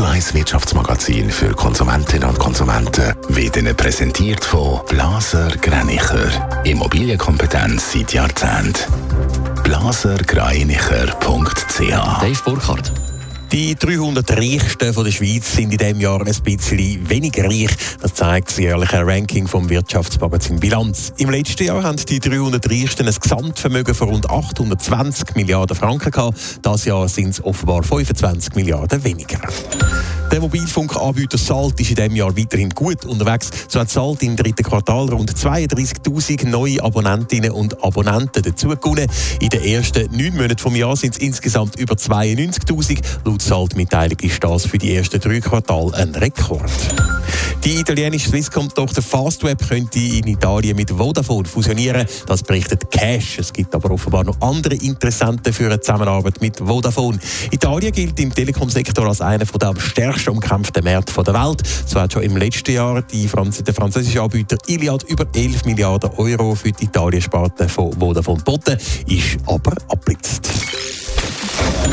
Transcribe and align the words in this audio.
Radio 0.00 0.14
1 0.14 0.32
Wirtschaftsmagazin 0.32 1.30
für 1.30 1.50
Konsumentinnen 1.50 2.26
und 2.26 2.38
Konsumenten 2.38 3.12
wird 3.28 3.58
Ihnen 3.58 3.76
präsentiert 3.76 4.42
von 4.42 4.80
Blaser 4.88 5.50
Greinicher. 5.60 6.64
Immobilienkompetenz 6.64 7.92
seit 7.92 8.14
Jahrzehnten. 8.14 8.90
blasergreinicher.ch 9.62 11.78
Dave 11.78 12.42
Burkhardt. 12.46 12.90
Die 13.52 13.74
300 13.74 14.30
Reichsten 14.30 14.94
von 14.94 15.02
der 15.02 15.10
Schweiz 15.10 15.56
sind 15.56 15.72
in 15.72 15.78
diesem 15.78 16.00
Jahr 16.00 16.20
ein 16.20 16.32
bisschen 16.44 17.10
weniger 17.10 17.46
reich. 17.46 17.70
Das 18.00 18.14
zeigt 18.14 18.50
das 18.50 18.58
jährliche 18.58 19.04
Ranking 19.04 19.48
vom 19.48 19.68
Wirtschaftsmagazin 19.68 20.60
Bilanz. 20.60 21.12
Im 21.16 21.30
letzten 21.30 21.64
Jahr 21.64 21.82
haben 21.82 21.96
die 21.96 22.20
300 22.20 22.70
Reichsten 22.70 23.08
ein 23.08 23.14
Gesamtvermögen 23.20 23.92
von 23.92 24.10
rund 24.10 24.30
820 24.30 25.34
Milliarden 25.34 25.76
Franken 25.76 26.12
gehabt. 26.12 26.38
Das 26.62 26.84
Jahr 26.84 27.08
sind 27.08 27.30
es 27.30 27.42
offenbar 27.42 27.82
25 27.82 28.54
Milliarden 28.54 29.02
weniger. 29.02 29.40
Der 30.30 30.40
Mobilfunkanbieter 30.40 31.38
Salt 31.38 31.80
ist 31.80 31.90
in 31.90 31.96
diesem 31.96 32.14
Jahr 32.14 32.36
weiterhin 32.36 32.70
gut 32.70 33.04
unterwegs. 33.04 33.50
So 33.68 33.80
hat 33.80 33.90
Salt 33.90 34.22
im 34.22 34.36
dritten 34.36 34.62
Quartal 34.62 35.08
rund 35.08 35.32
32.000 35.32 36.46
neue 36.46 36.82
Abonnentinnen 36.82 37.50
und 37.50 37.82
Abonnenten 37.82 38.42
dazugewonnen. 38.42 39.08
In 39.40 39.48
den 39.48 39.64
ersten 39.64 40.08
neun 40.16 40.36
Monaten 40.36 40.56
des 40.56 40.76
Jahres 40.78 41.00
sind 41.00 41.16
es 41.16 41.20
insgesamt 41.20 41.76
über 41.76 41.94
92.000. 41.94 43.00
Laut 43.24 43.42
Salt-Mitteilung 43.42 44.18
ist 44.20 44.42
das 44.44 44.66
für 44.66 44.78
die 44.78 44.94
ersten 44.94 45.20
drei 45.20 45.40
Quartale 45.40 45.94
ein 45.94 46.14
Rekord. 46.14 46.70
Die 47.64 47.78
italienische 47.78 48.30
Swisscom-Tochter 48.30 49.02
Fastweb 49.02 49.68
könnte 49.68 49.98
in 49.98 50.26
Italien 50.26 50.74
mit 50.76 50.90
Vodafone 50.90 51.46
fusionieren. 51.46 52.06
Das 52.26 52.42
berichtet 52.42 52.90
Cash. 52.90 53.38
Es 53.38 53.52
gibt 53.52 53.74
aber 53.74 53.90
offenbar 53.90 54.24
noch 54.24 54.40
andere 54.40 54.76
Interessenten 54.76 55.52
für 55.52 55.66
eine 55.66 55.78
Zusammenarbeit 55.78 56.40
mit 56.40 56.56
Vodafone. 56.56 57.18
Italien 57.50 57.92
gilt 57.92 58.18
im 58.18 58.34
Telekom-Sektor 58.34 59.06
als 59.06 59.20
einer 59.20 59.44
der 59.44 59.68
am 59.68 59.78
stärksten 59.78 60.30
umkämpften 60.30 60.82
Märkte 60.82 61.22
der 61.22 61.34
Welt. 61.34 61.62
So 61.86 62.00
hat 62.00 62.14
schon 62.14 62.22
im 62.22 62.38
letzten 62.38 62.72
Jahr 62.72 63.02
die 63.02 63.28
Franz 63.28 63.62
der 63.62 63.74
französische 63.74 64.22
Anbieter 64.22 64.56
Iliad 64.66 65.02
über 65.02 65.26
11 65.34 65.66
Milliarden 65.66 66.10
Euro 66.16 66.54
für 66.54 66.72
die 66.72 66.84
Italien-Sparte 66.84 67.68
von 67.68 67.92
Vodafone 67.92 68.38
geboten, 68.38 68.78
ist 69.06 69.36
aber 69.46 69.74
abblitzt. 69.88 70.50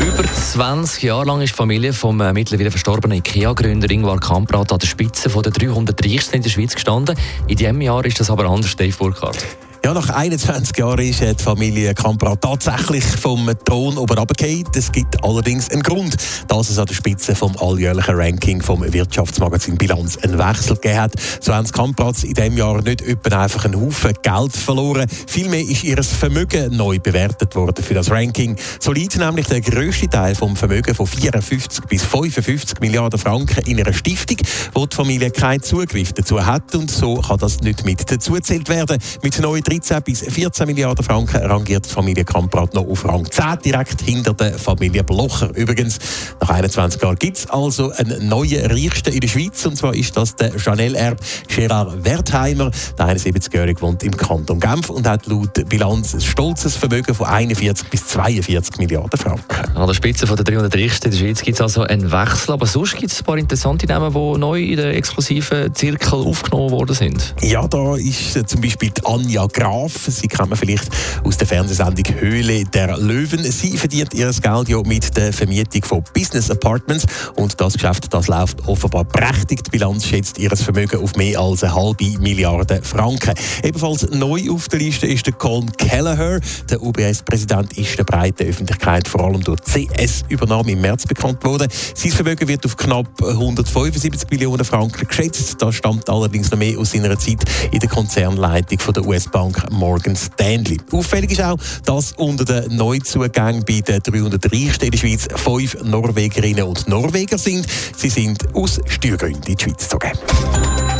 Über 0.00 0.24
20 0.24 1.02
Jahre 1.02 1.26
lang 1.26 1.40
ist 1.42 1.52
die 1.52 1.56
Familie 1.56 1.92
vom 1.92 2.20
äh, 2.20 2.32
mittlerweile 2.32 2.70
verstorbenen 2.70 3.18
IKEA-Gründer 3.18 3.90
Ingvar 3.90 4.18
Kamprad 4.18 4.72
an 4.72 4.78
der 4.78 4.86
Spitze 4.86 5.28
der 5.28 5.52
300 5.52 6.04
Reichsten 6.04 6.36
in 6.36 6.42
der 6.42 6.50
Schweiz 6.50 6.74
gestanden. 6.74 7.16
In 7.46 7.56
diesem 7.56 7.80
Jahr 7.80 8.04
ist 8.04 8.18
das 8.20 8.30
aber 8.30 8.46
anders, 8.46 8.74
Dave 8.76 8.96
Burkhardt. 8.96 9.44
Ja, 9.88 9.94
nach 9.94 10.10
21 10.10 10.76
Jahren 10.76 10.98
ist 10.98 11.22
die 11.22 11.42
Familie 11.42 11.94
Kamprad 11.94 12.42
tatsächlich 12.42 13.04
vom 13.04 13.50
Thron 13.64 13.96
oben 13.96 14.18
runtergefallen. 14.18 14.66
Es 14.74 14.92
gibt 14.92 15.24
allerdings 15.24 15.70
einen 15.70 15.82
Grund, 15.82 16.14
dass 16.46 16.68
es 16.68 16.78
an 16.78 16.84
der 16.84 16.94
Spitze 16.94 17.34
vom 17.34 17.56
alljährlichen 17.56 18.14
Ranking 18.14 18.60
vom 18.60 18.82
Wirtschaftsmagazin 18.92 19.78
Bilanz 19.78 20.18
einen 20.18 20.38
Wechsel 20.38 20.74
gegeben 20.74 21.00
hat. 21.00 21.12
So 21.40 21.54
haben 21.54 21.64
die 21.64 21.72
Kamprads 21.72 22.24
in 22.24 22.34
diesem 22.34 22.58
Jahr 22.58 22.82
nicht 22.82 23.00
etwa 23.00 23.44
einfach 23.44 23.64
einen 23.64 23.80
Haufen 23.80 24.12
Geld 24.20 24.52
verloren. 24.54 25.06
Vielmehr 25.26 25.62
ist 25.62 25.82
ihr 25.84 26.02
Vermögen 26.02 26.76
neu 26.76 26.98
bewertet 26.98 27.56
worden 27.56 27.82
für 27.82 27.94
das 27.94 28.10
Ranking. 28.10 28.56
So 28.80 28.92
liegt 28.92 29.16
nämlich 29.16 29.46
der 29.46 29.62
grösste 29.62 30.06
Teil 30.06 30.34
vom 30.34 30.54
Vermögen 30.54 30.94
von 30.94 31.06
54 31.06 31.86
bis 31.86 32.04
55 32.04 32.80
Milliarden 32.80 33.18
Franken 33.18 33.64
in 33.64 33.80
einer 33.80 33.94
Stiftung, 33.94 34.36
wo 34.74 34.84
die 34.84 34.94
Familie 34.94 35.30
keinen 35.30 35.62
Zugriff 35.62 36.12
dazu 36.12 36.44
hat. 36.44 36.74
Und 36.74 36.90
so 36.90 37.14
kann 37.22 37.38
das 37.38 37.60
nicht 37.60 37.86
mit 37.86 38.10
dazugezählt 38.10 38.68
werden. 38.68 38.98
Mit 39.22 39.40
neuen 39.40 39.62
13 39.78 40.02
bis 40.02 40.20
14 40.22 40.66
Milliarden 40.66 41.04
Franken 41.04 41.36
rangiert 41.36 41.86
die 41.86 41.90
Familie 41.90 42.24
Kamprad 42.24 42.74
noch 42.74 42.86
auf 42.88 43.04
Rang 43.04 43.30
10, 43.30 43.60
direkt 43.64 44.02
hinter 44.02 44.34
der 44.34 44.58
Familie 44.58 45.04
Blocher. 45.04 45.50
Übrigens, 45.54 45.98
nach 46.40 46.50
21 46.50 47.00
Jahren 47.00 47.16
gibt 47.16 47.38
es 47.38 47.48
also 47.48 47.92
einen 47.92 48.28
neuen 48.28 48.66
Reichsten 48.66 49.12
in 49.12 49.20
der 49.20 49.28
Schweiz, 49.28 49.64
und 49.66 49.76
zwar 49.76 49.94
ist 49.94 50.16
das 50.16 50.34
der 50.34 50.58
Chanel-Erb 50.58 51.20
Gerard 51.46 52.04
Wertheimer. 52.04 52.72
Der 52.98 53.06
71-Jährige 53.06 53.80
wohnt 53.80 54.02
im 54.02 54.16
Kanton 54.16 54.58
Genf 54.58 54.90
und 54.90 55.06
hat 55.06 55.26
laut 55.26 55.68
Bilanz 55.68 56.14
ein 56.14 56.20
stolzes 56.22 56.74
Vermögen 56.74 57.14
von 57.14 57.26
41 57.26 57.88
bis 57.88 58.06
42 58.08 58.78
Milliarden 58.78 59.18
Franken. 59.18 59.76
An 59.76 59.86
der 59.86 59.94
Spitze 59.94 60.26
der 60.26 60.44
300 60.44 60.74
Reichsten 60.74 61.06
in 61.06 61.10
der 61.12 61.18
Schweiz 61.18 61.42
gibt 61.42 61.54
es 61.56 61.60
also 61.60 61.82
einen 61.82 62.10
Wechsel, 62.10 62.52
aber 62.52 62.66
sonst 62.66 62.96
gibt 62.96 63.12
es 63.12 63.20
ein 63.20 63.24
paar 63.24 63.38
interessante 63.38 63.86
Namen, 63.86 64.12
die 64.12 64.38
neu 64.40 64.60
in 64.60 64.76
den 64.76 64.94
exklusiven 64.94 65.72
Zirkel 65.72 66.18
aufgenommen 66.26 66.72
worden 66.72 66.96
sind. 66.96 67.34
Ja, 67.42 67.68
da 67.68 67.94
ist 67.94 68.48
zum 68.48 68.60
Beispiel 68.60 68.90
die 68.90 69.06
Anja 69.06 69.46
Graf. 69.46 69.67
Sie 69.88 70.28
kennt 70.28 70.50
man 70.50 70.58
vielleicht 70.58 70.88
aus 71.24 71.36
der 71.36 71.46
Fernsehsendung 71.46 72.04
Höhle 72.18 72.64
der 72.64 72.96
Löwen. 72.96 73.42
Sie 73.44 73.76
verdient 73.76 74.14
ihr 74.14 74.30
Geld 74.30 74.68
ja 74.68 74.82
mit 74.82 75.16
der 75.16 75.32
Vermietung 75.32 75.84
von 75.84 76.04
Business 76.14 76.50
Apartments 76.50 77.06
und 77.36 77.60
das 77.60 77.74
Geschäft 77.74 78.12
das 78.12 78.28
läuft 78.28 78.66
offenbar 78.66 79.04
prächtig. 79.04 79.64
Die 79.64 79.70
Bilanz 79.70 80.06
schätzt 80.06 80.38
ihr 80.38 80.50
Vermögen 80.56 81.02
auf 81.02 81.16
mehr 81.16 81.38
als 81.38 81.62
eine 81.64 81.74
halbe 81.74 82.18
Milliarde 82.18 82.80
Franken. 82.82 83.34
Ebenfalls 83.62 84.08
neu 84.10 84.50
auf 84.50 84.68
der 84.68 84.78
Liste 84.78 85.06
ist 85.06 85.26
der 85.26 85.34
Colin 85.34 85.70
Kelleher. 85.72 86.40
Der 86.70 86.82
UBS-Präsident 86.82 87.76
ist 87.76 87.98
der 87.98 88.04
breiten 88.04 88.48
Öffentlichkeit 88.48 89.06
vor 89.06 89.24
allem 89.24 89.42
durch 89.44 89.60
CS-Übernahme 89.62 90.72
im 90.72 90.80
März 90.80 91.06
bekannt 91.06 91.44
worden. 91.44 91.68
Sein 91.94 92.12
Vermögen 92.12 92.48
wird 92.48 92.64
auf 92.64 92.76
knapp 92.76 93.08
175 93.22 94.30
Millionen 94.30 94.64
Franken 94.64 95.06
geschätzt. 95.06 95.56
Das 95.60 95.74
stammt 95.74 96.08
allerdings 96.08 96.50
noch 96.50 96.58
mehr 96.58 96.78
aus 96.78 96.92
seiner 96.92 97.18
Zeit 97.18 97.44
in 97.70 97.80
der 97.80 97.88
Konzernleitung 97.88 98.78
von 98.78 98.94
der 98.94 99.04
US-Bank 99.06 99.57
Morgan 99.70 100.16
Stanley. 100.16 100.78
Auffällig 100.92 101.32
ist 101.32 101.42
auch, 101.42 101.58
dass 101.84 102.12
unter 102.12 102.44
den 102.44 102.76
Neuzugängen 102.76 103.64
bei 103.64 103.80
den 103.80 104.00
300 104.00 104.44
Reichsten 104.52 104.86
in 104.86 104.90
der 104.90 104.98
Schweiz 104.98 105.28
fünf 105.36 105.76
Norwegerinnen 105.82 106.64
und 106.64 106.88
Norweger 106.88 107.38
sind. 107.38 107.66
Sie 107.96 108.10
sind 108.10 108.54
aus 108.54 108.80
Steuergründen 108.86 109.42
in 109.44 109.56
die 109.56 109.64
Schweiz 109.64 109.84
gezogen. 109.84 110.12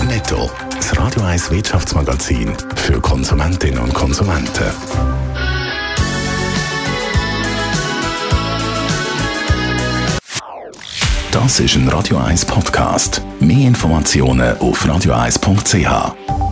Netto, 0.07 0.51
das 0.75 0.97
Radio 0.99 1.23
1 1.23 1.51
Wirtschaftsmagazin 1.51 2.53
für 2.77 3.01
Konsumentinnen 3.01 3.79
und 3.79 3.93
Konsumenten. 3.93 4.65
Das 11.31 11.61
ist 11.61 11.77
ein 11.77 11.89
Radio 11.89 12.17
1 12.17 12.47
Podcast. 12.47 13.23
Mehr 13.39 13.69
Informationen 13.69 14.59
auf 14.59 14.85
radio1.ch. 14.85 16.48